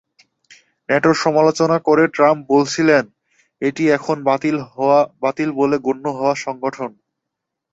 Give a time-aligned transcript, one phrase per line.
[0.89, 3.03] ন্যাটোর সমালোচনা করে ট্রাম্প বলেছিলেন,
[3.61, 4.17] এটি এখন
[5.21, 6.91] বাতিল বলে গণ্য হওয়া সংগঠন।